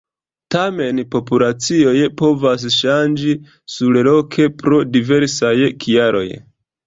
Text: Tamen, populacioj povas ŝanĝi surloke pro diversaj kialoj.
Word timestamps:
Tamen, 0.53 1.01
populacioj 1.15 1.93
povas 2.21 2.65
ŝanĝi 2.77 3.35
surloke 3.75 4.49
pro 4.63 4.81
diversaj 4.95 5.55
kialoj. 5.85 6.27